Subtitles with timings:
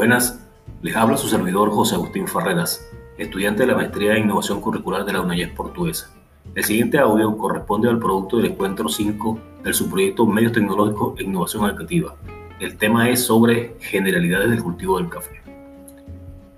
[0.00, 0.40] Buenas,
[0.80, 5.12] les habla su servidor José Agustín Ferreras, estudiante de la maestría en innovación curricular de
[5.12, 6.10] la UNAYES Portuguesa.
[6.54, 11.68] El siguiente audio corresponde al producto del encuentro 5 del subproyecto Medios Tecnológicos e Innovación
[11.68, 12.14] Educativa.
[12.60, 15.42] El tema es sobre generalidades del cultivo del café.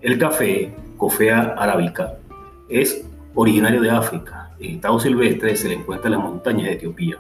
[0.00, 2.18] El café, Coffea arábica,
[2.68, 3.04] es
[3.34, 4.52] originario de África.
[4.60, 7.16] En estado silvestre se le encuentra en las montañas de Etiopía.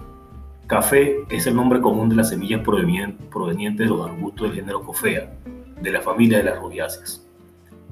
[0.68, 5.28] Café es el nombre común de las semillas provenientes de los arbustos del género Coffea,
[5.82, 7.26] de la familia de las rubiáceas.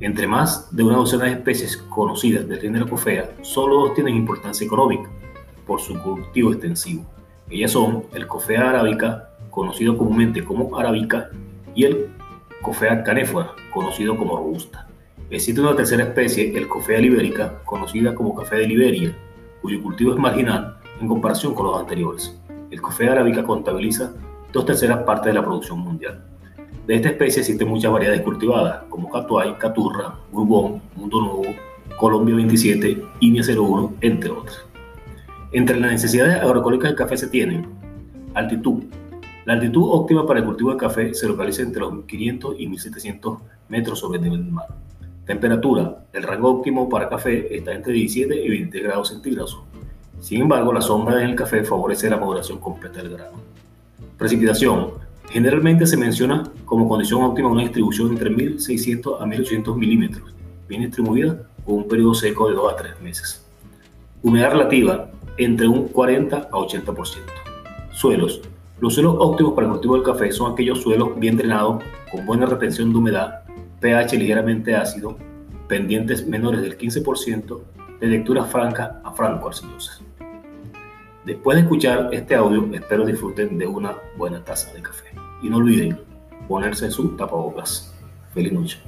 [0.01, 4.65] Entre más de una docena de especies conocidas del género Coffea, solo dos tienen importancia
[4.65, 5.11] económica
[5.67, 7.05] por su cultivo extensivo.
[7.51, 11.31] Ellas son el Coffea arábica, conocido comúnmente como arábica,
[11.75, 12.09] y el
[12.63, 14.87] Coffea canéfora, conocido como robusta.
[15.31, 19.17] Existe una tercera especie, el Coffea liberica, conocida como café de Liberia,
[19.61, 22.41] cuyo cultivo es marginal en comparación con los anteriores.
[22.71, 24.13] El Coffea arábica contabiliza
[24.53, 26.25] dos terceras partes de la producción mundial.
[26.87, 31.43] De esta especie existen muchas variedades cultivadas, como Catuay, Caturra, Bourbon, Mundo Nuevo,
[31.97, 34.65] Colombia 27, Inia 01, entre otras.
[35.53, 37.67] Entre las necesidades agroecológicas del café se tienen
[38.35, 38.85] altitud.
[39.45, 43.39] La altitud óptima para el cultivo del café se localiza entre los 1500 y 1700
[43.69, 44.67] metros sobre el nivel del mar.
[45.27, 46.05] Temperatura.
[46.13, 49.61] El rango óptimo para café está entre 17 y 20 grados centígrados.
[50.21, 53.39] Sin embargo, la sombra en el café favorece la maduración completa del grano.
[54.19, 55.10] Precipitación.
[55.31, 60.35] Generalmente se menciona como condición óptima una distribución entre 1600 a 1800 milímetros,
[60.69, 63.47] bien distribuida con un periodo seco de 2 a 3 meses.
[64.25, 67.19] Humedad relativa entre un 40 a 80%.
[67.93, 68.41] Suelos.
[68.81, 72.47] Los suelos óptimos para el cultivo del café son aquellos suelos bien drenados, con buena
[72.47, 73.43] retención de humedad,
[73.79, 75.17] pH ligeramente ácido,
[75.69, 77.61] pendientes menores del 15%,
[78.01, 80.03] de lectura franca a franco-arcillosas.
[81.25, 85.20] Después de escuchar este audio, espero disfruten de una buena taza de café.
[85.43, 85.99] Y no olviden
[86.49, 87.95] ponerse su tapabocas.
[88.35, 88.79] Feliz noche.